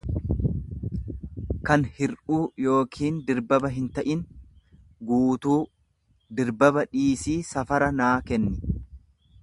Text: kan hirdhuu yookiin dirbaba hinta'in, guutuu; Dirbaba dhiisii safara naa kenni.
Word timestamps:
kan 1.67 1.83
hirdhuu 1.97 2.39
yookiin 2.63 3.19
dirbaba 3.27 3.71
hinta'in, 3.75 4.23
guutuu; 5.11 5.59
Dirbaba 6.39 6.87
dhiisii 6.95 7.39
safara 7.53 7.93
naa 8.01 8.13
kenni. 8.31 8.79